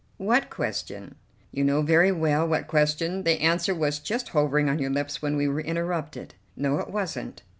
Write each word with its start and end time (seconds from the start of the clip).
"What 0.17 0.49
question?" 0.49 1.13
"You 1.51 1.63
know 1.63 1.83
very 1.83 2.11
well 2.11 2.47
what 2.47 2.65
question; 2.65 3.21
the 3.21 3.39
answer 3.39 3.75
was 3.75 3.99
just 3.99 4.29
hovering 4.29 4.67
on 4.67 4.79
your 4.79 4.89
lips 4.89 5.21
when 5.21 5.35
we 5.37 5.47
were 5.47 5.61
interrupted." 5.61 6.33
"No, 6.55 6.79
it 6.79 6.89
wasn't." 6.89 7.43